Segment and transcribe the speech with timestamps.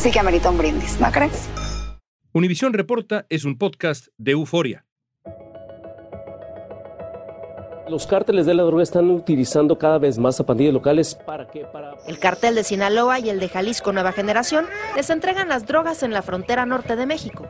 [0.00, 1.46] sí que amerita un brindis, ¿no crees?
[2.32, 4.86] Univisión Reporta es un podcast de euforia.
[7.86, 11.66] Los cárteles de la droga están utilizando cada vez más a pandillas locales para que
[11.66, 14.64] para El cartel de Sinaloa y el de Jalisco Nueva Generación
[14.96, 17.46] les entregan las drogas en la frontera norte de México.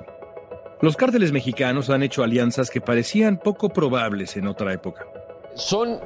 [0.80, 5.06] Los cárteles mexicanos han hecho alianzas que parecían poco probables en otra época.
[5.54, 6.00] Son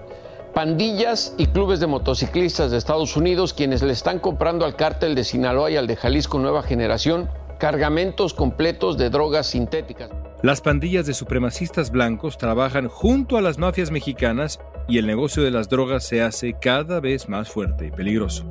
[0.55, 5.25] pandillas y clubes de motociclistas de Estados Unidos quienes le están comprando al cártel de
[5.25, 10.11] Sinaloa y al de Jalisco Nueva Generación cargamentos completos de drogas sintéticas.
[10.43, 15.51] Las pandillas de supremacistas blancos trabajan junto a las mafias mexicanas y el negocio de
[15.51, 18.45] las drogas se hace cada vez más fuerte y peligroso.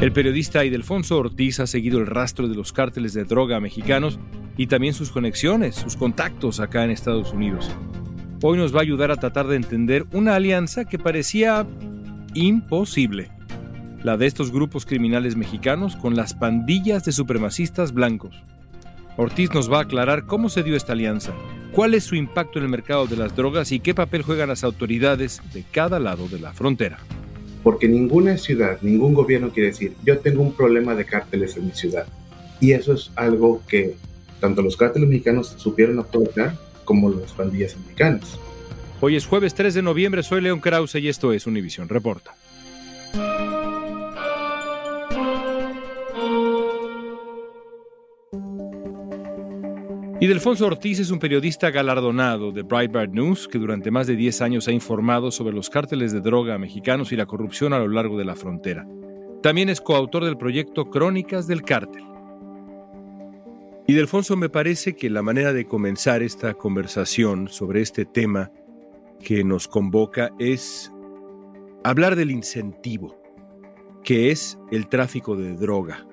[0.00, 4.18] El periodista Idelfonso Ortiz ha seguido el rastro de los cárteles de droga mexicanos
[4.56, 7.70] y también sus conexiones, sus contactos acá en Estados Unidos.
[8.42, 11.66] Hoy nos va a ayudar a tratar de entender una alianza que parecía
[12.34, 13.30] imposible,
[14.02, 18.42] la de estos grupos criminales mexicanos con las pandillas de supremacistas blancos.
[19.16, 21.32] Ortiz nos va a aclarar cómo se dio esta alianza,
[21.72, 24.64] cuál es su impacto en el mercado de las drogas y qué papel juegan las
[24.64, 26.98] autoridades de cada lado de la frontera.
[27.64, 31.72] Porque ninguna ciudad, ningún gobierno quiere decir, yo tengo un problema de cárteles en mi
[31.72, 32.06] ciudad.
[32.60, 33.96] Y eso es algo que
[34.38, 38.38] tanto los cárteles mexicanos supieron aprovechar como las pandillas americanas.
[39.00, 42.36] Hoy es jueves 3 de noviembre, soy León Krause y esto es Univisión Reporta.
[50.24, 54.66] Idelfonso Ortiz es un periodista galardonado de Breitbart News que durante más de 10 años
[54.66, 58.24] ha informado sobre los cárteles de droga mexicanos y la corrupción a lo largo de
[58.24, 58.88] la frontera.
[59.42, 62.04] También es coautor del proyecto Crónicas del Cártel.
[63.86, 68.50] Idelfonso, me parece que la manera de comenzar esta conversación sobre este tema
[69.22, 70.90] que nos convoca es
[71.84, 73.20] hablar del incentivo,
[74.02, 76.06] que es el tráfico de droga,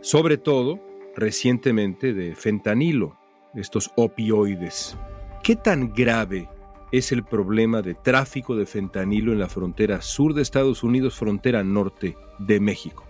[0.00, 0.80] sobre todo
[1.14, 3.18] recientemente de fentanilo,
[3.54, 4.96] estos opioides.
[5.42, 6.48] ¿Qué tan grave
[6.92, 11.62] es el problema de tráfico de fentanilo en la frontera sur de Estados Unidos, frontera
[11.64, 13.04] norte de México?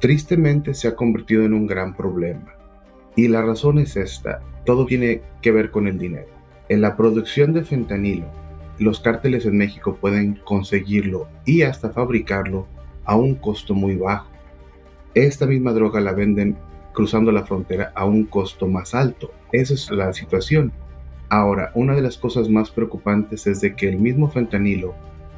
[0.00, 2.54] Tristemente se ha convertido en un gran problema.
[3.16, 6.28] Y la razón es esta, todo tiene que ver con el dinero.
[6.68, 8.26] En la producción de fentanilo,
[8.78, 12.66] los cárteles en México pueden conseguirlo y hasta fabricarlo
[13.04, 14.30] a un costo muy bajo.
[15.14, 16.56] Esta misma droga la venden
[16.92, 19.30] cruzando la frontera a un costo más alto.
[19.54, 20.72] Esa es la situación.
[21.28, 24.96] Ahora, una de las cosas más preocupantes es de que el mismo fentanilo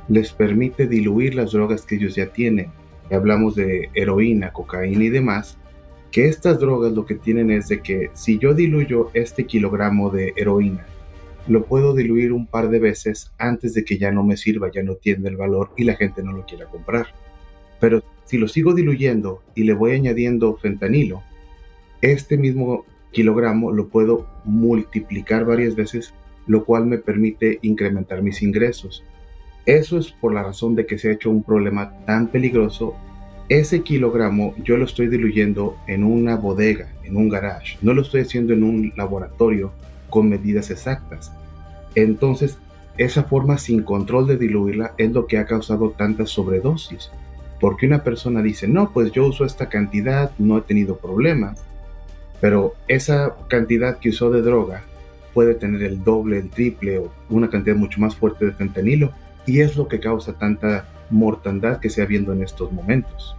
[0.09, 2.73] les permite diluir las drogas que ellos ya tienen.
[3.11, 5.59] Hablamos de heroína, cocaína y demás,
[6.11, 10.33] que estas drogas lo que tienen es de que si yo diluyo este kilogramo de
[10.35, 10.87] heroína,
[11.47, 14.83] lo puedo diluir un par de veces antes de que ya no me sirva, ya
[14.83, 17.09] no tiene el valor y la gente no lo quiera comprar.
[17.81, 21.23] Pero si lo sigo diluyendo y le voy añadiendo fentanilo,
[22.01, 26.13] este mismo kilogramo lo puedo multiplicar varias veces,
[26.47, 29.05] lo cual me permite incrementar mis ingresos.
[29.65, 32.95] Eso es por la razón de que se ha hecho un problema tan peligroso.
[33.49, 37.79] Ese kilogramo yo lo estoy diluyendo en una bodega, en un garage.
[37.81, 39.73] No lo estoy haciendo en un laboratorio
[40.11, 41.33] con medidas exactas.
[41.95, 42.59] Entonces,
[42.99, 47.11] esa forma sin control de diluirla es lo que ha causado tantas sobredosis.
[47.61, 51.65] Porque una persona dice, no, pues yo uso esta cantidad, no he tenido problemas
[52.41, 54.85] pero esa cantidad que usó de droga
[55.35, 59.13] puede tener el doble, el triple o una cantidad mucho más fuerte de fentanilo
[59.47, 63.37] y es lo que causa tanta mortandad que se ha viendo en estos momentos.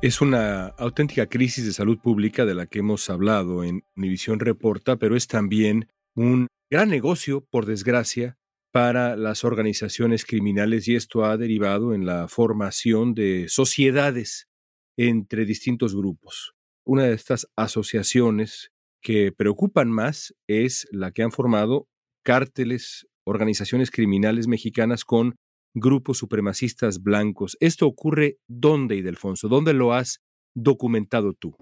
[0.00, 4.96] Es una auténtica crisis de salud pública de la que hemos hablado en Univisión Reporta,
[4.96, 8.36] pero es también un gran negocio, por desgracia,
[8.72, 14.48] para las organizaciones criminales y esto ha derivado en la formación de sociedades
[14.96, 16.54] entre distintos grupos.
[16.88, 21.86] Una de estas asociaciones que preocupan más es la que han formado
[22.24, 25.36] cárteles, organizaciones criminales mexicanas con
[25.74, 27.58] grupos supremacistas blancos.
[27.60, 29.48] ¿Esto ocurre dónde, Idelfonso?
[29.48, 30.22] ¿Dónde lo has
[30.54, 31.54] documentado tú?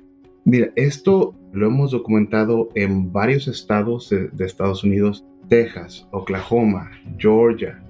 [0.44, 6.88] Mira, esto lo hemos documentado en varios estados de, de, Estados Unidos, Texas, Oklahoma,
[7.18, 7.82] Georgia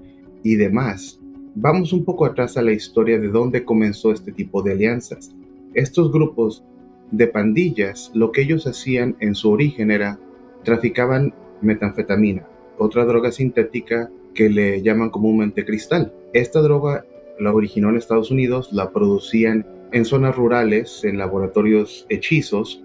[0.42, 1.20] y demás.
[1.54, 5.34] Vamos un poco atrás a la historia de dónde comenzó este tipo de alianzas.
[5.74, 6.64] Estos grupos
[7.10, 10.18] de pandillas, lo que ellos hacían en su origen era
[10.64, 12.46] traficaban metanfetamina,
[12.78, 16.12] otra droga sintética que le llaman comúnmente cristal.
[16.32, 17.04] Esta droga
[17.38, 22.82] la originó en Estados Unidos, la producían en zonas rurales, en laboratorios hechizos,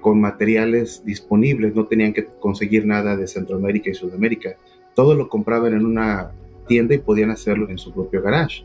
[0.00, 4.56] con materiales disponibles, no tenían que conseguir nada de Centroamérica y Sudamérica.
[4.94, 6.32] Todo lo compraban en una
[6.66, 8.64] tienda y podían hacerlo en su propio garage.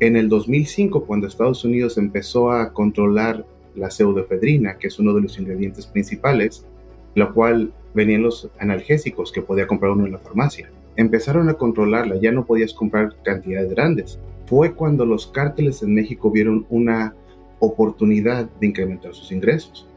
[0.00, 5.22] En el 2005, cuando Estados Unidos empezó a controlar la pseudoefedrina, que es uno de
[5.22, 6.66] los ingredientes principales,
[7.14, 10.70] lo cual venían los analgésicos que podía comprar uno en la farmacia.
[10.96, 14.18] Empezaron a controlarla, ya no podías comprar cantidades grandes.
[14.46, 17.14] Fue cuando los cárteles en México vieron una
[17.58, 19.88] oportunidad de incrementar sus ingresos.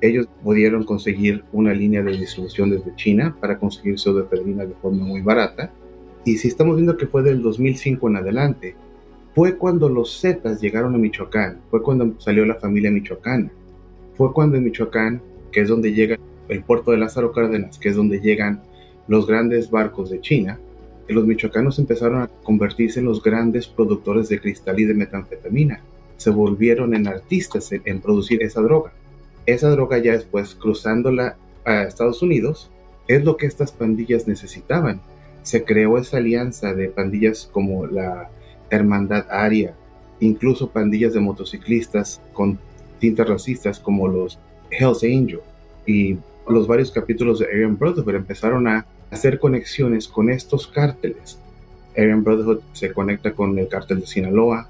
[0.00, 5.20] Ellos pudieron conseguir una línea de distribución desde China para conseguir pseudoefedrina de forma muy
[5.20, 5.72] barata.
[6.24, 8.76] Y si estamos viendo que fue del 2005 en adelante,
[9.38, 13.48] fue cuando los Zetas llegaron a Michoacán, fue cuando salió la familia michoacana,
[14.16, 16.18] fue cuando en Michoacán, que es donde llega
[16.48, 18.60] el puerto de Lázaro Cárdenas, que es donde llegan
[19.06, 20.58] los grandes barcos de China,
[21.06, 25.82] los michoacanos empezaron a convertirse en los grandes productores de cristal y de metanfetamina.
[26.16, 28.90] Se volvieron en artistas en, producir esa droga.
[29.46, 32.72] Esa droga ya después cruzándola a Estados Unidos
[33.06, 35.00] es lo que estas pandillas necesitaban.
[35.44, 38.30] Se creó esa alianza de pandillas como la
[38.70, 39.74] Hermandad Aria,
[40.20, 42.58] incluso pandillas de motociclistas con
[42.98, 44.38] tintas racistas como los
[44.70, 45.42] Hells Angels
[45.86, 46.16] y
[46.48, 51.38] los varios capítulos de Aryan Brotherhood empezaron a hacer conexiones con estos cárteles.
[51.96, 54.68] Aryan Brotherhood se conecta con el cártel de Sinaloa,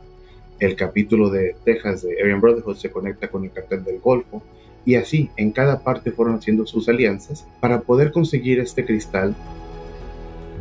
[0.61, 4.43] el capítulo de Texas de Aryan Brotherhood se conecta con el cártel del Golfo,
[4.85, 9.35] y así en cada parte fueron haciendo sus alianzas para poder conseguir este cristal.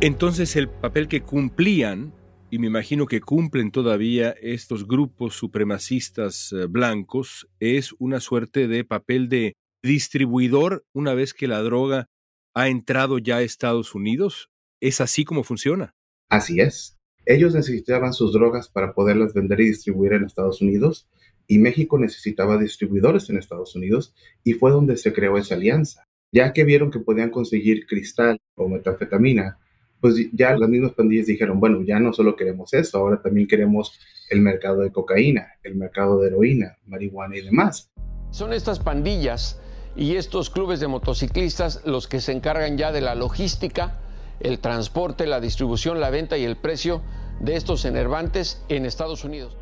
[0.00, 2.12] Entonces el papel que cumplían,
[2.50, 8.84] y me imagino que cumplen todavía estos grupos supremacistas eh, blancos, es una suerte de
[8.84, 12.06] papel de distribuidor una vez que la droga
[12.54, 14.50] ha entrado ya a Estados Unidos?
[14.80, 15.94] ¿Es así como funciona?
[16.30, 16.96] Así es.
[17.26, 21.08] Ellos necesitaban sus drogas para poderlas vender y distribuir en Estados Unidos
[21.46, 24.14] y México necesitaba distribuidores en Estados Unidos
[24.44, 26.04] y fue donde se creó esa alianza.
[26.32, 29.58] Ya que vieron que podían conseguir cristal o metanfetamina,
[30.00, 33.98] pues ya las mismas pandillas dijeron, bueno, ya no solo queremos eso, ahora también queremos
[34.30, 37.90] el mercado de cocaína, el mercado de heroína, marihuana y demás.
[38.30, 39.60] Son estas pandillas
[39.96, 43.98] y estos clubes de motociclistas los que se encargan ya de la logística,
[44.40, 47.02] el transporte, la distribución, la venta y el precio
[47.40, 49.56] de estos enervantes en Estados Unidos.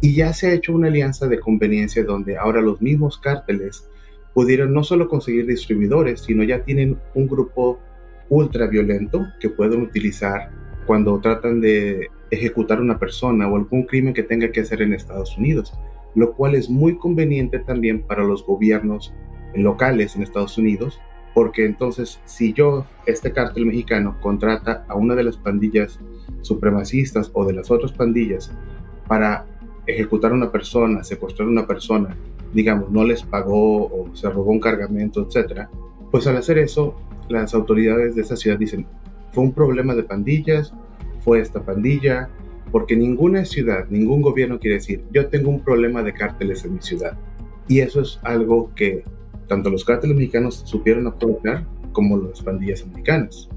[0.00, 3.88] Y ya se ha hecho una alianza de conveniencia donde ahora los mismos cárteles
[4.32, 7.80] pudieron no solo conseguir distribuidores, sino ya tienen un grupo
[8.28, 10.50] ultra violento que pueden utilizar
[10.86, 15.36] cuando tratan de ejecutar una persona o algún crimen que tenga que hacer en Estados
[15.36, 15.74] Unidos,
[16.14, 19.14] lo cual es muy conveniente también para los gobiernos
[19.54, 21.00] locales en Estados Unidos,
[21.34, 26.00] porque entonces si yo, este cártel mexicano, contrata a una de las pandillas
[26.42, 28.52] supremacistas o de las otras pandillas
[29.06, 29.46] para
[29.86, 32.16] ejecutar a una persona, secuestrar a una persona,
[32.52, 35.70] digamos, no les pagó o se robó un cargamento, etcétera,
[36.10, 36.96] pues al hacer eso,
[37.28, 38.86] las autoridades de esa ciudad dicen,
[39.32, 40.72] fue un problema de pandillas,
[41.20, 42.28] fue esta pandilla,
[42.70, 46.82] porque ninguna ciudad, ningún gobierno quiere decir, yo tengo un problema de cárteles en mi
[46.82, 47.16] ciudad.
[47.66, 49.04] Y eso es algo que
[49.46, 53.48] tanto los cárteles mexicanos supieron aprovechar como las pandillas americanas.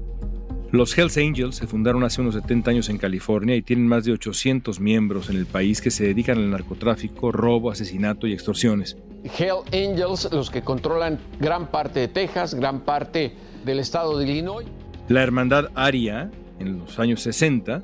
[0.70, 4.12] Los Hells Angels se fundaron hace unos 70 años en California y tienen más de
[4.12, 8.96] 800 miembros en el país que se dedican al narcotráfico, robo, asesinato y extorsiones.
[9.38, 14.66] Hell Angels, los que controlan gran parte de Texas, gran parte del estado de Illinois.
[15.08, 17.82] La hermandad Aria, en los años 60,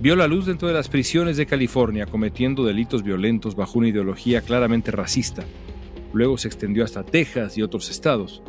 [0.00, 4.40] vio la luz dentro de las prisiones de California cometiendo delitos violentos bajo una ideología
[4.40, 5.44] claramente racista
[6.12, 8.42] luego se extendió hasta Texas y otros estados.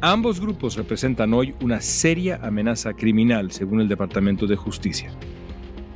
[0.00, 5.10] Ambos grupos representan hoy una seria amenaza criminal, según el Departamento de Justicia.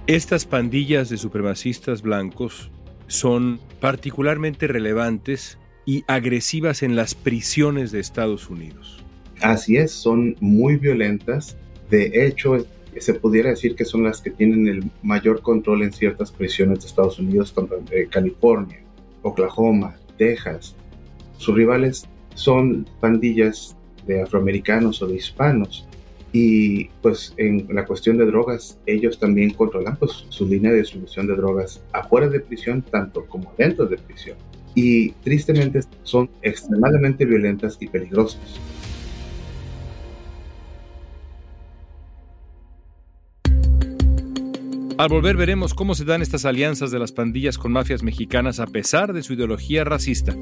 [0.07, 2.71] Estas pandillas de supremacistas blancos
[3.07, 9.05] son particularmente relevantes y agresivas en las prisiones de Estados Unidos.
[9.41, 11.57] Así es, son muy violentas.
[11.91, 12.57] De hecho,
[12.99, 16.87] se pudiera decir que son las que tienen el mayor control en ciertas prisiones de
[16.87, 18.81] Estados Unidos, como de California,
[19.23, 20.75] Oklahoma, Texas.
[21.37, 23.77] Sus rivales son pandillas
[24.07, 25.87] de afroamericanos o de hispanos.
[26.33, 31.27] Y pues en la cuestión de drogas, ellos también controlan pues, su línea de distribución
[31.27, 34.37] de drogas afuera de prisión, tanto como dentro de prisión.
[34.75, 38.41] Y tristemente son extremadamente violentas y peligrosas.
[44.99, 48.67] Al volver veremos cómo se dan estas alianzas de las pandillas con mafias mexicanas a
[48.67, 50.35] pesar de su ideología racista.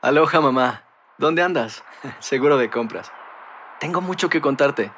[0.00, 0.84] Aloha mamá,
[1.18, 1.82] ¿dónde andas?
[2.20, 3.10] Seguro de compras.
[3.80, 4.92] Tengo mucho que contarte.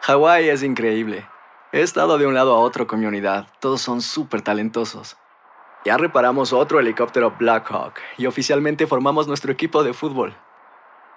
[0.00, 1.28] Hawái es increíble.
[1.72, 3.48] He estado de un lado a otro con mi unidad.
[3.60, 5.18] Todos son súper talentosos.
[5.84, 10.34] Ya reparamos otro helicóptero Blackhawk y oficialmente formamos nuestro equipo de fútbol.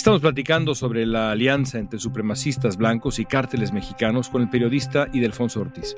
[0.00, 5.60] Estamos platicando sobre la alianza entre supremacistas blancos y cárteles mexicanos con el periodista Idelfonso
[5.60, 5.94] Ortiz.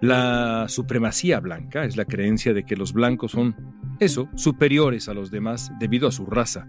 [0.00, 3.56] La supremacía blanca es la creencia de que los blancos son,
[3.98, 6.68] eso, superiores a los demás debido a su raza.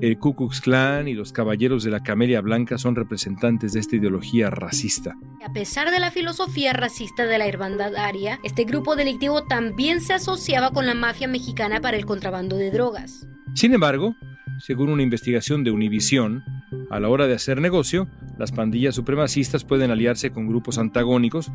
[0.00, 3.96] El Ku Klux Klan y los Caballeros de la Camelia Blanca son representantes de esta
[3.96, 5.16] ideología racista.
[5.44, 10.12] A pesar de la filosofía racista de la hermandad aria, este grupo delictivo también se
[10.12, 13.26] asociaba con la mafia mexicana para el contrabando de drogas.
[13.54, 14.14] Sin embargo,
[14.60, 16.44] según una investigación de Univision,
[16.90, 21.50] a la hora de hacer negocio, las pandillas supremacistas pueden aliarse con grupos antagónicos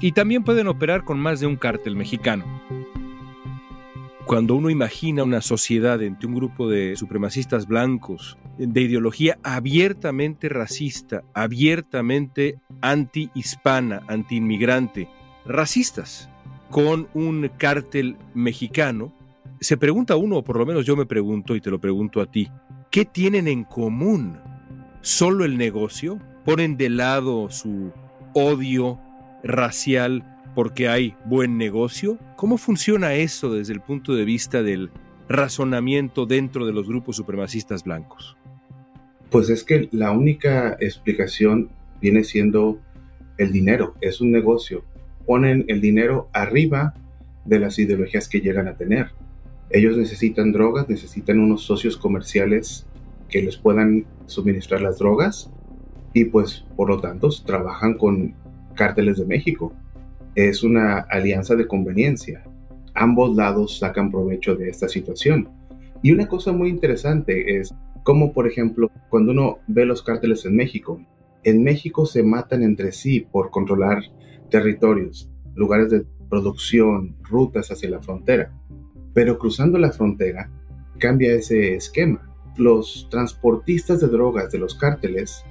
[0.00, 2.44] y también pueden operar con más de un cártel mexicano.
[4.26, 11.22] Cuando uno imagina una sociedad entre un grupo de supremacistas blancos, de ideología abiertamente racista,
[11.32, 15.08] abiertamente anti-hispana, anti-inmigrante,
[15.46, 16.28] racistas,
[16.70, 19.14] con un cártel mexicano,
[19.60, 22.30] se pregunta uno, o por lo menos yo me pregunto y te lo pregunto a
[22.30, 22.50] ti,
[22.90, 24.38] ¿qué tienen en común?
[25.00, 26.18] ¿Solo el negocio?
[26.44, 27.92] ¿Ponen de lado su
[28.34, 28.98] odio
[29.42, 30.24] racial
[30.54, 32.18] porque hay buen negocio?
[32.36, 34.90] ¿Cómo funciona eso desde el punto de vista del
[35.28, 38.36] razonamiento dentro de los grupos supremacistas blancos?
[39.30, 41.68] Pues es que la única explicación
[42.00, 42.80] viene siendo
[43.36, 44.84] el dinero, es un negocio.
[45.26, 46.94] Ponen el dinero arriba
[47.44, 49.10] de las ideologías que llegan a tener.
[49.70, 52.86] Ellos necesitan drogas, necesitan unos socios comerciales
[53.28, 55.50] que les puedan suministrar las drogas
[56.14, 58.34] y pues por lo tanto trabajan con
[58.74, 59.72] cárteles de México.
[60.34, 62.44] Es una alianza de conveniencia.
[62.94, 65.48] Ambos lados sacan provecho de esta situación.
[66.02, 70.56] Y una cosa muy interesante es como por ejemplo cuando uno ve los cárteles en
[70.56, 71.00] México,
[71.44, 74.02] en México se matan entre sí por controlar
[74.50, 78.52] territorios, lugares de producción, rutas hacia la frontera.
[79.18, 80.48] Pero cruzando la frontera
[81.00, 82.32] cambia ese esquema.
[82.56, 85.42] Los transportistas de drogas de los cárteles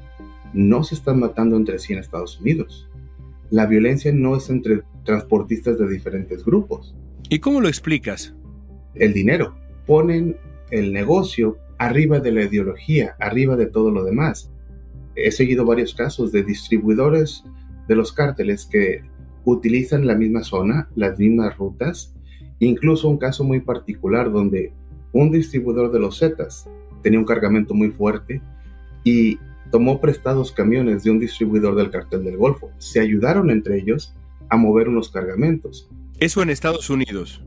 [0.54, 2.88] no se están matando entre sí en Estados Unidos.
[3.50, 6.96] La violencia no es entre transportistas de diferentes grupos.
[7.28, 8.34] ¿Y cómo lo explicas?
[8.96, 9.58] El dinero.
[9.86, 10.38] Ponen
[10.72, 14.50] el negocio arriba de la ideología, arriba de todo lo demás.
[15.14, 17.44] He seguido varios casos de distribuidores
[17.90, 19.04] de los cárteles que
[19.44, 22.14] utilizan la misma zona, las mismas rutas,
[22.60, 24.74] Incluso un caso muy particular donde
[25.14, 26.70] un distribuidor de los Zetas
[27.02, 28.42] tenía un cargamento muy fuerte
[29.04, 29.38] y
[29.72, 32.72] tomó prestados camiones de un distribuidor del cartel del Golfo.
[32.78, 34.16] Se ayudaron entre ellos
[34.50, 35.90] a mover unos cargamentos.
[36.20, 37.44] Eso en Estados Unidos.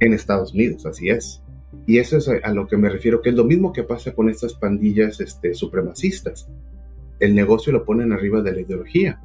[0.00, 1.42] En Estados Unidos, así es.
[1.86, 4.30] Y eso es a lo que me refiero, que es lo mismo que pasa con
[4.30, 6.48] estas pandillas este, supremacistas.
[7.20, 9.20] El negocio lo ponen arriba de la ideología.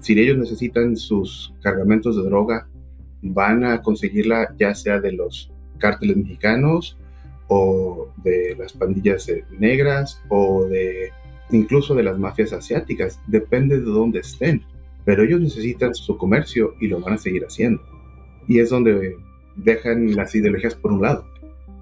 [0.00, 2.69] Si ellos necesitan sus cargamentos de droga,
[3.22, 6.96] van a conseguirla ya sea de los cárteles mexicanos
[7.48, 11.10] o de las pandillas eh, negras o de
[11.50, 14.62] incluso de las mafias asiáticas, depende de dónde estén,
[15.04, 17.82] pero ellos necesitan su comercio y lo van a seguir haciendo.
[18.46, 19.16] Y es donde
[19.56, 21.26] dejan las ideologías por un lado.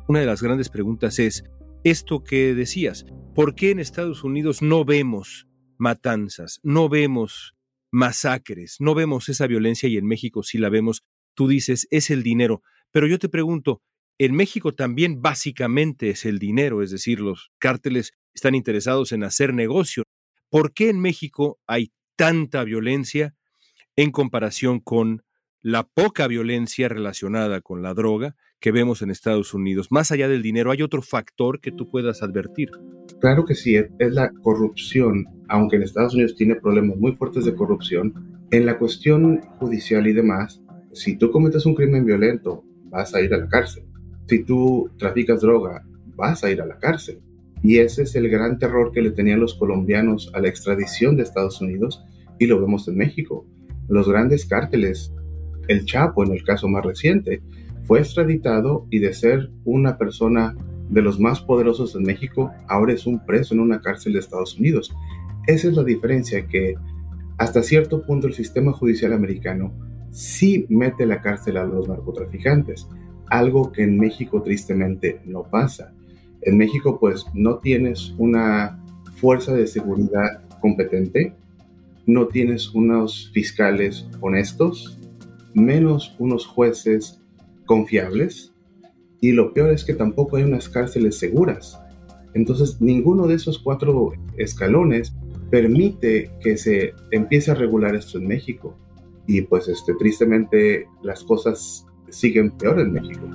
[0.07, 1.45] Una de las grandes preguntas es,
[1.85, 7.55] esto que decías, ¿por qué en Estados Unidos no vemos matanzas, no vemos
[7.91, 11.05] masacres, no vemos esa violencia y en México sí la vemos?
[11.39, 13.81] Tú dices, es el dinero, pero yo te pregunto,
[14.19, 19.55] en México también básicamente es el dinero, es decir, los cárteles están interesados en hacer
[19.55, 20.03] negocio.
[20.51, 23.37] ¿Por qué en México hay tanta violencia
[23.95, 25.23] en comparación con
[25.63, 29.93] la poca violencia relacionada con la droga que vemos en Estados Unidos?
[29.93, 32.71] Más allá del dinero, ¿hay otro factor que tú puedas advertir?
[33.21, 37.55] Claro que sí, es la corrupción, aunque en Estados Unidos tiene problemas muy fuertes de
[37.55, 38.43] corrupción.
[38.51, 40.61] En la cuestión judicial y demás,
[40.93, 43.85] si tú cometes un crimen violento, vas a ir a la cárcel.
[44.27, 45.85] Si tú traficas droga,
[46.17, 47.21] vas a ir a la cárcel.
[47.63, 51.25] Y ese es el gran terror que le tenían los colombianos a la extradición de
[51.25, 52.05] Estados Unidos
[52.39, 53.47] y lo vemos en México.
[53.89, 55.13] Los grandes cárteles,
[55.67, 57.43] el Chapo en el caso más reciente,
[57.85, 60.55] fue extraditado y de ser una persona
[60.89, 64.59] de los más poderosos en México, ahora es un preso en una cárcel de Estados
[64.59, 64.95] Unidos.
[65.47, 66.75] Esa es la diferencia que
[67.39, 69.73] hasta cierto punto el sistema judicial americano
[70.11, 72.89] sí mete la cárcel a los narcotraficantes,
[73.31, 75.95] algo que en México tristemente no pasa.
[76.43, 78.83] En México pues no tienes una
[79.17, 81.35] fuerza de seguridad competente,
[82.07, 84.99] no tienes unos fiscales honestos,
[85.55, 87.21] menos unos jueces
[87.67, 88.55] confiables
[89.21, 91.79] y lo peor es que tampoco hay unas cárceles seguras.
[92.35, 95.15] Entonces ninguno de esos cuatro escalones
[95.51, 98.77] permite que se empiece a regular esto en México.
[99.29, 103.29] Y pues este, tristemente las cosas siguen peor en México.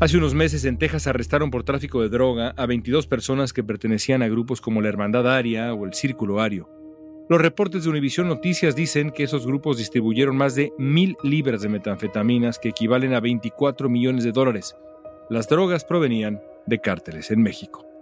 [0.00, 4.22] Hace unos meses en Texas arrestaron por tráfico de droga a 22 personas que pertenecían
[4.22, 6.68] a grupos como la Hermandad Aria o el Círculo Ario.
[7.28, 11.68] Los reportes de Univision Noticias dicen que esos grupos distribuyeron más de mil libras de
[11.68, 14.74] metanfetaminas que equivalen a 24 millones de dólares.
[15.30, 17.93] Las drogas provenían de cárteles en México.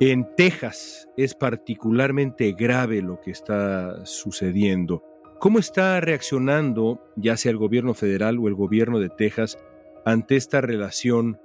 [0.00, 5.02] En Texas es particularmente grave lo que está sucediendo.
[5.40, 9.58] ¿Cómo está reaccionando ya sea el gobierno federal o el gobierno de Texas
[10.04, 11.40] ante esta relación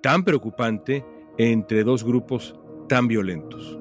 [0.00, 1.04] tan preocupante
[1.38, 2.54] entre dos grupos
[2.88, 3.76] tan violentos?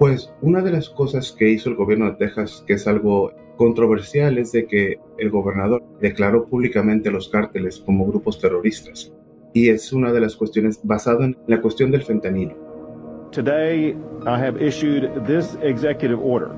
[0.00, 4.36] Pues una de las cosas que hizo el gobierno de Texas, que es algo controversial,
[4.36, 9.12] es de que el gobernador declaró públicamente los cárteles como grupos terroristas.
[9.52, 12.63] Y es una de las cuestiones basada en la cuestión del fentanilo.
[13.34, 16.54] Today, I have issued this executive order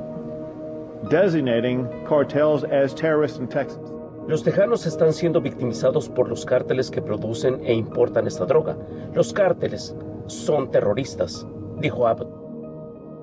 [1.08, 3.80] designating cartels as terrorists in Texas.
[4.28, 8.76] Los tejanos están siendo victimizados por los cárteles que producen e importan esta droga.
[9.14, 11.46] Los cárteles son terroristas,
[11.80, 12.28] dijo Abbott.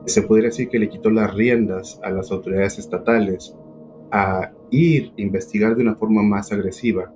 [0.08, 3.56] Se podría decir que le quitó las riendas a las autoridades estatales
[4.12, 7.14] a ir a investigar de una forma más agresiva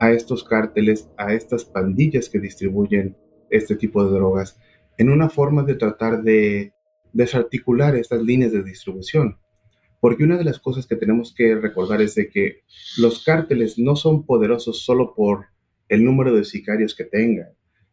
[0.00, 3.16] a estos cárteles, a estas pandillas que distribuyen
[3.50, 4.58] este tipo de drogas
[4.98, 6.72] en una forma de tratar de
[7.12, 9.38] desarticular estas líneas de distribución.
[10.00, 12.62] Porque una de las cosas que tenemos que recordar es de que
[12.98, 15.46] los cárteles no son poderosos solo por
[15.88, 17.48] el número de sicarios que tengan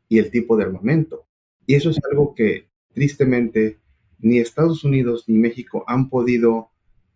[0.10, 1.26] y el tipo de armamento.
[1.66, 3.80] Y eso es algo que tristemente
[4.20, 6.72] ni Estados Unidos ni México han podido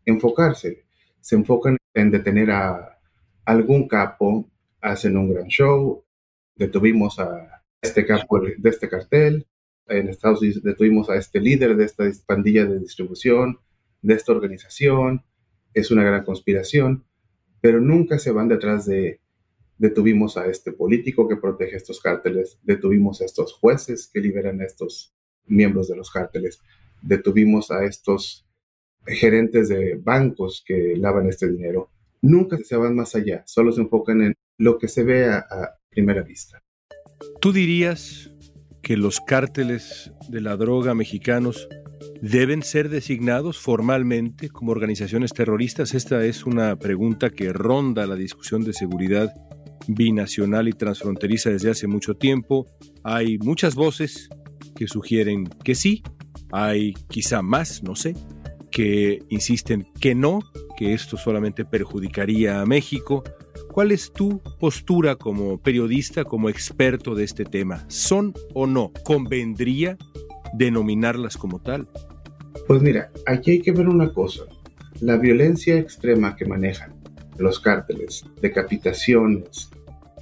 [0.05, 0.85] enfocarse.
[1.19, 2.99] Se enfocan en detener a
[3.45, 4.49] algún capo,
[4.81, 6.03] hacen un gran show,
[6.55, 9.46] detuvimos a este capo de este cartel,
[9.89, 13.59] en Estados Unidos detuvimos a este líder de esta pandilla de distribución,
[14.01, 15.23] de esta organización,
[15.73, 17.05] es una gran conspiración,
[17.61, 19.19] pero nunca se van detrás de
[19.77, 24.65] detuvimos a este político que protege estos cárteles, detuvimos a estos jueces que liberan a
[24.65, 25.13] estos
[25.45, 26.59] miembros de los cárteles,
[27.01, 28.45] detuvimos a estos
[29.05, 31.91] gerentes de bancos que lavan este dinero.
[32.21, 35.79] Nunca se van más allá, solo se enfocan en lo que se ve a, a
[35.89, 36.61] primera vista.
[37.39, 38.31] ¿Tú dirías
[38.87, 41.67] que los cárteles de la droga mexicanos
[42.21, 45.93] deben ser designados formalmente como organizaciones terroristas?
[45.93, 49.33] Esta es una pregunta que ronda la discusión de seguridad
[49.89, 52.65] binacional y transfronteriza desde hace mucho tiempo.
[53.03, 54.29] Hay muchas voces
[54.73, 56.01] que sugieren que sí,
[56.53, 58.15] hay quizá más, no sé,
[58.71, 60.39] que insisten que no,
[60.77, 63.25] que esto solamente perjudicaría a México.
[63.77, 67.85] ¿Cuál es tu postura como periodista, como experto de este tema?
[67.89, 68.91] ¿Son o no?
[69.03, 69.99] ¿Convendría
[70.55, 71.87] denominarlas como tal?
[72.67, 74.45] Pues mira, aquí hay que ver una cosa.
[74.99, 76.95] La violencia extrema que manejan
[77.37, 79.69] los cárteles, decapitaciones,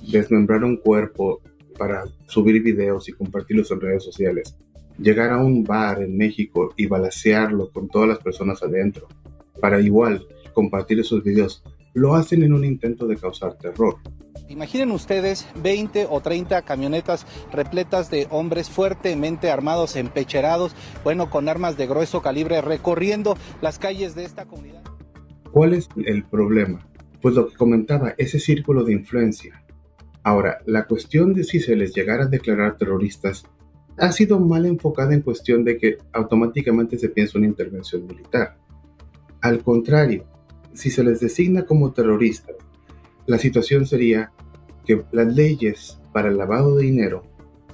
[0.01, 1.39] desmembrar un cuerpo
[1.77, 4.57] para subir videos y compartirlos en redes sociales,
[4.97, 9.07] llegar a un bar en México y balasearlo con todas las personas adentro,
[9.61, 11.63] para igual compartir esos videos,
[11.95, 13.95] lo hacen en un intento de causar terror.
[14.47, 21.77] Imaginen ustedes 20 o 30 camionetas repletas de hombres fuertemente armados, empecherados, bueno, con armas
[21.77, 24.84] de grueso calibre, recorriendo las calles de esta comunidad.
[25.51, 26.88] ¿Cuál es el problema?
[27.21, 29.63] Pues lo que comentaba, ese círculo de influencia.
[30.21, 33.45] Ahora, la cuestión de si se les llegara a declarar terroristas
[33.97, 38.58] ha sido mal enfocada en cuestión de que automáticamente se piensa una intervención militar.
[39.41, 40.25] Al contrario,
[40.75, 42.55] si se les designa como terroristas,
[43.25, 44.31] la situación sería
[44.85, 47.23] que las leyes para el lavado de dinero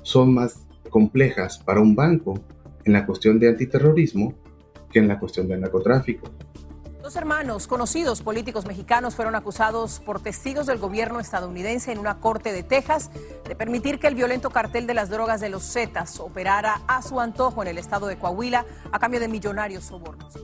[0.02, 2.40] son más complejas para un banco
[2.86, 4.34] en la cuestión de antiterrorismo
[4.92, 6.30] que en la cuestión del narcotráfico.
[7.02, 12.54] Dos hermanos conocidos políticos mexicanos fueron acusados por testigos del gobierno estadounidense en una corte
[12.54, 13.10] de Texas
[13.48, 17.20] de permitir que el violento cartel de las drogas de los Zetas operara a su
[17.20, 20.36] antojo en el estado de Coahuila a cambio de millonarios sobornos.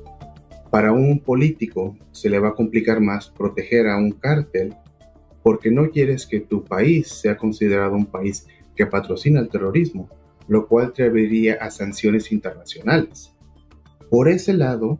[0.69, 4.75] Para un político se le va a complicar más proteger a un cártel
[5.43, 10.09] porque no quieres que tu país sea considerado un país que patrocina el terrorismo,
[10.47, 13.33] lo cual traería a sanciones internacionales.
[14.09, 14.99] Por ese lado,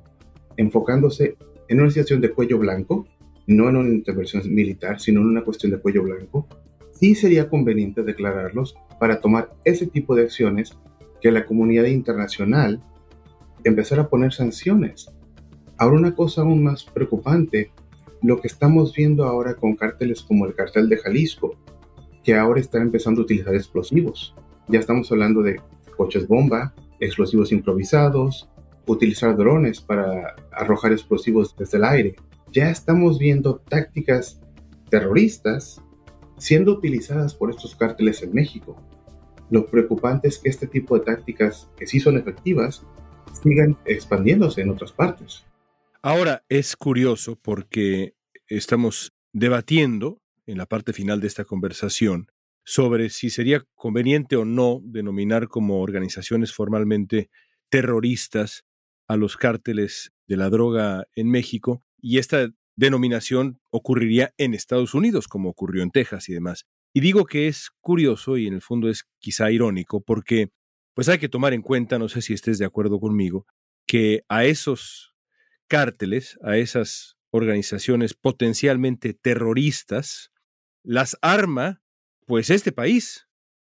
[0.56, 3.06] enfocándose en una situación de cuello blanco,
[3.46, 6.48] no en una intervención militar, sino en una cuestión de cuello blanco,
[6.92, 10.78] sí sería conveniente declararlos para tomar ese tipo de acciones
[11.22, 12.82] que la comunidad internacional
[13.64, 15.12] empezara a poner sanciones.
[15.78, 17.72] Ahora una cosa aún más preocupante,
[18.24, 21.56] lo que estamos viendo ahora con cárteles como el cartel de Jalisco,
[22.24, 24.36] que ahora están empezando a utilizar explosivos.
[24.68, 25.62] Ya estamos hablando de
[25.96, 28.50] coches bomba, explosivos improvisados,
[28.88, 32.16] utilizar drones para arrojar explosivos desde el aire.
[32.52, 34.42] Ya estamos viendo tácticas
[34.90, 35.82] terroristas
[36.38, 38.82] siendo utilizadas por estos cárteles en México.
[39.50, 42.84] Lo preocupante es que este tipo de tácticas, que sí son efectivas,
[43.44, 45.46] sigan expandiéndose en otras partes.
[46.10, 48.16] Ahora es curioso porque
[48.48, 52.32] estamos debatiendo en la parte final de esta conversación
[52.64, 57.30] sobre si sería conveniente o no denominar como organizaciones formalmente
[57.68, 58.64] terroristas
[59.10, 65.28] a los cárteles de la droga en México y esta denominación ocurriría en Estados Unidos,
[65.28, 66.64] como ocurrió en Texas y demás.
[66.94, 70.52] Y digo que es curioso y en el fondo es quizá irónico porque
[70.94, 73.46] pues hay que tomar en cuenta, no sé si estés de acuerdo conmigo,
[73.86, 75.17] que a esos
[75.68, 80.32] cárteles, a esas organizaciones potencialmente terroristas,
[80.84, 81.82] las arma
[82.26, 83.28] pues este país,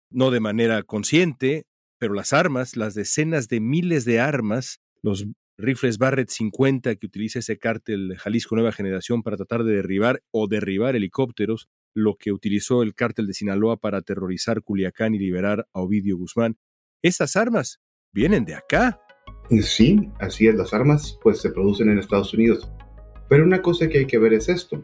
[0.09, 1.65] no de manera consciente,
[1.99, 5.25] pero las armas, las decenas de miles de armas los
[5.57, 10.47] rifles Barrett 50 que utiliza ese cártel Jalisco Nueva Generación para tratar de derribar o
[10.47, 15.81] derribar helicópteros, lo que utilizó el cártel de Sinaloa para aterrorizar Culiacán y liberar a
[15.81, 16.57] Ovidio Guzmán.
[17.01, 17.79] Esas armas
[18.13, 18.99] vienen de acá.
[19.61, 22.69] Sí, así es, las armas pues se producen en Estados Unidos.
[23.29, 24.83] Pero una cosa que hay que ver es esto.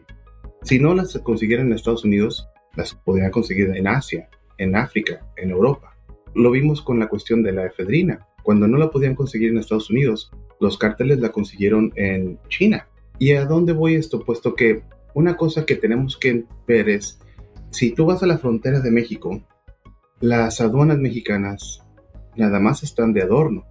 [0.62, 5.50] Si no las consiguieran en Estados Unidos, las podrían conseguir en Asia, en África, en
[5.50, 5.96] Europa.
[6.34, 8.26] Lo vimos con la cuestión de la efedrina.
[8.42, 12.88] Cuando no la podían conseguir en Estados Unidos, los cárteles la consiguieron en China.
[13.18, 14.24] ¿Y a dónde voy esto?
[14.24, 14.82] Puesto que
[15.14, 17.20] una cosa que tenemos que ver es,
[17.70, 19.42] si tú vas a la frontera de México,
[20.20, 21.82] las aduanas mexicanas
[22.36, 23.64] nada más están de adorno.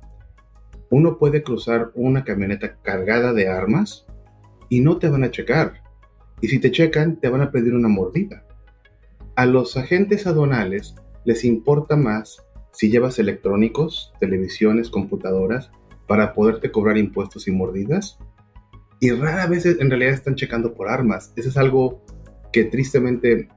[0.95, 4.06] Uno puede cruzar una camioneta cargada de armas
[4.69, 5.82] y no te van a checar.
[6.39, 8.45] Y si te checan, te van a pedir una mordida.
[9.36, 10.93] A los agentes aduanales
[11.25, 15.71] les importa más si llevas electrónicos, televisiones, computadoras,
[16.06, 18.19] para poderte cobrar impuestos y mordidas.
[18.99, 21.34] Y rara vez en realidad están checando por armas.
[21.36, 22.03] Eso es algo
[22.51, 23.47] que tristemente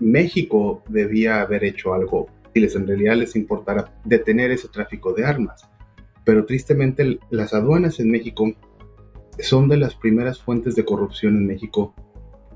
[0.00, 5.26] México debía haber hecho algo si les en realidad les importara detener ese tráfico de
[5.26, 5.68] armas.
[6.28, 8.52] Pero tristemente las aduanas en México
[9.38, 11.94] son de las primeras fuentes de corrupción en México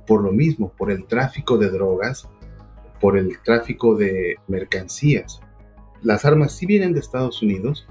[0.07, 2.29] por lo mismo, por el tráfico de drogas,
[3.01, 5.41] por el tráfico de mercancías
[6.03, 7.87] las armas sí vienen de Estados Unidos,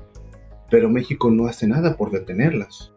[0.70, 2.94] pero México no hace nada por detenerlas.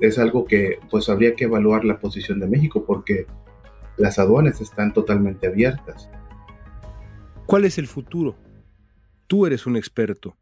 [0.00, 3.26] Es algo que pues habría que evaluar la posición de México porque
[3.96, 6.10] las aduanas están totalmente abiertas.
[7.46, 8.36] ¿Cuál es el futuro?
[9.26, 10.36] Tú eres un experto.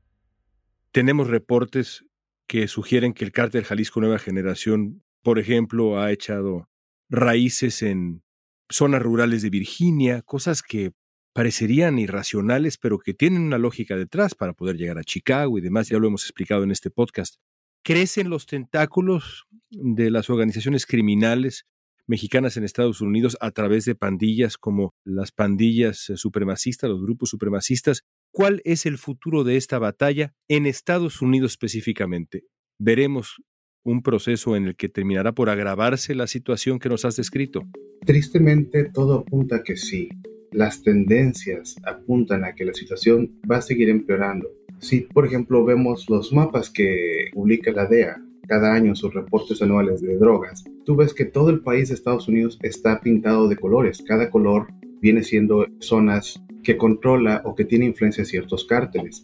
[0.95, 2.05] Tenemos reportes
[2.47, 6.69] que sugieren que el cártel Jalisco Nueva Generación, por ejemplo, ha echado
[7.11, 8.23] raíces en
[8.71, 10.93] zonas rurales de Virginia, cosas que
[11.33, 15.89] parecerían irracionales, pero que tienen una lógica detrás para poder llegar a Chicago y demás,
[15.89, 17.39] ya lo hemos explicado en este podcast.
[17.83, 21.67] Crecen los tentáculos de las organizaciones criminales
[22.07, 27.31] mexicanas en Estados Unidos a través de pandillas como las pandillas eh, supremacistas, los grupos
[27.31, 28.05] supremacistas.
[28.37, 32.43] ¿Cuál es el futuro de esta batalla en Estados Unidos específicamente?
[32.81, 33.41] Veremos
[33.85, 37.63] un proceso en el que terminará por agravarse la situación que nos has descrito.
[38.05, 40.09] Tristemente, todo apunta a que sí.
[40.51, 44.51] Las tendencias apuntan a que la situación va a seguir empeorando.
[44.81, 50.01] Si, por ejemplo, vemos los mapas que publica la DEA cada año sus reportes anuales
[50.01, 54.03] de drogas, tú ves que todo el país de Estados Unidos está pintado de colores.
[54.05, 54.67] Cada color
[55.05, 59.23] viene siendo zonas que controla o que tiene influencia ciertos cárteles.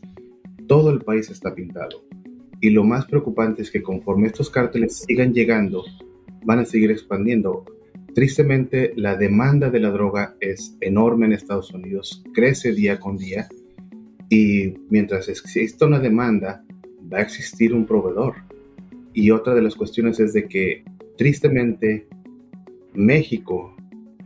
[0.68, 2.04] Todo el país está pintado.
[2.60, 5.82] Y lo más preocupante es que conforme estos cárteles sigan llegando,
[6.44, 7.64] van a seguir expandiendo.
[8.14, 13.48] Tristemente, la demanda de la droga es enorme en Estados Unidos, crece día con día
[14.28, 16.62] y mientras exista una demanda,
[17.10, 18.34] va a existir un proveedor.
[19.14, 20.84] Y otra de las cuestiones es de que
[21.16, 22.06] tristemente
[22.92, 23.74] México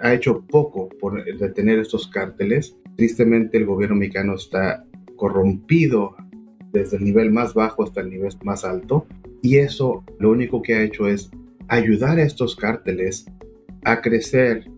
[0.00, 2.76] ha hecho poco por detener estos cárteles.
[2.96, 4.85] Tristemente el gobierno mexicano está
[5.16, 6.16] corrompido
[6.72, 9.07] desde el nivel más bajo hasta el nivel más alto.
[9.42, 11.30] Y eso lo único que ha hecho es
[11.68, 13.26] ayudar a estos cárteles
[13.85, 14.70] a crecer.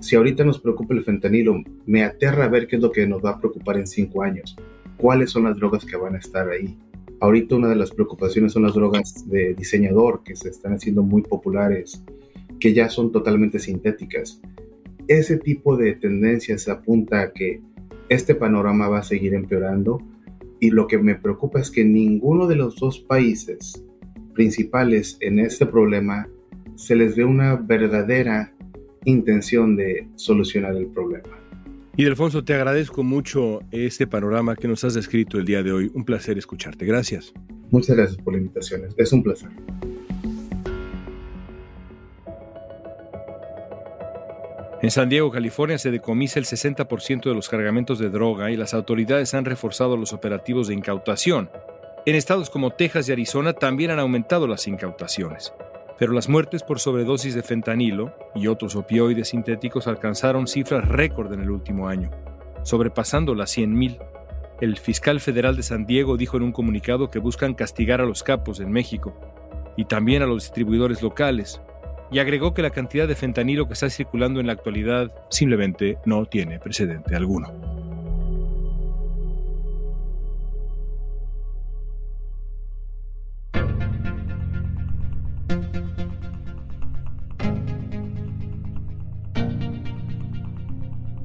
[0.00, 3.30] Si ahorita nos preocupa el fentanilo, me aterra ver qué es lo que nos va
[3.30, 4.56] a preocupar en cinco años.
[4.96, 6.76] ¿Cuáles son las drogas que van a estar ahí?
[7.20, 11.22] Ahorita una de las preocupaciones son las drogas de diseñador que se están haciendo muy
[11.22, 12.04] populares,
[12.64, 14.40] que ya son totalmente sintéticas.
[15.06, 17.60] Ese tipo de tendencias apunta a que
[18.08, 19.98] este panorama va a seguir empeorando
[20.60, 23.84] y lo que me preocupa es que ninguno de los dos países
[24.32, 26.26] principales en este problema
[26.74, 28.54] se les ve una verdadera
[29.04, 31.38] intención de solucionar el problema.
[31.98, 35.90] Y Delfonso, te agradezco mucho este panorama que nos has descrito el día de hoy.
[35.92, 36.86] Un placer escucharte.
[36.86, 37.34] Gracias.
[37.70, 38.84] Muchas gracias por la invitación.
[38.96, 39.50] Es un placer.
[44.84, 48.74] En San Diego, California, se decomisa el 60% de los cargamentos de droga y las
[48.74, 51.48] autoridades han reforzado los operativos de incautación.
[52.04, 55.54] En estados como Texas y Arizona también han aumentado las incautaciones.
[55.98, 61.40] Pero las muertes por sobredosis de fentanilo y otros opioides sintéticos alcanzaron cifras récord en
[61.40, 62.10] el último año,
[62.62, 63.98] sobrepasando las 100.000.
[64.60, 68.22] El fiscal federal de San Diego dijo en un comunicado que buscan castigar a los
[68.22, 69.18] capos en México
[69.78, 71.62] y también a los distribuidores locales,
[72.14, 76.26] y agregó que la cantidad de fentanilo que está circulando en la actualidad simplemente no
[76.26, 77.52] tiene precedente alguno.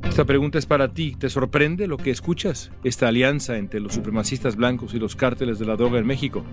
[0.06, 1.16] Esta pregunta es para ti.
[1.20, 2.72] ¿Te sorprende lo que escuchas?
[2.84, 6.44] Esta alianza entre los supremacistas blancos y los cárteles de la droga en México.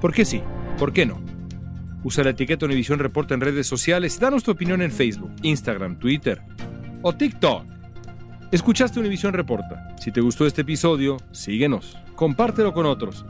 [0.00, 0.42] ¿Por qué sí?
[0.78, 1.39] ¿Por qué no?
[2.02, 5.98] Usa la etiqueta Univisión Reporta en redes sociales y danos tu opinión en Facebook, Instagram,
[5.98, 6.40] Twitter
[7.02, 7.64] o TikTok.
[8.52, 9.94] Escuchaste Univisión Reporta.
[9.98, 13.24] Si te gustó este episodio, síguenos, compártelo con otros.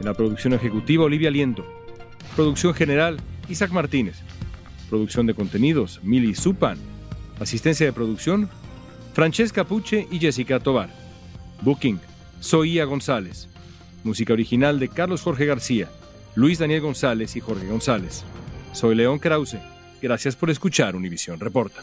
[0.00, 1.64] En la producción ejecutiva, Olivia Liendo.
[2.36, 4.20] Producción general, Isaac Martínez.
[4.90, 6.78] Producción de contenidos, Mili Supan.
[7.40, 8.48] Asistencia de producción,
[9.14, 10.90] Francesca Puche y Jessica Tobar.
[11.62, 12.00] Booking,
[12.40, 13.48] Soía González.
[14.04, 15.88] Música original de Carlos Jorge García.
[16.34, 18.24] Luis Daniel González y Jorge González.
[18.72, 19.58] Soy León Krause.
[20.00, 21.82] Gracias por escuchar Univisión Reporta.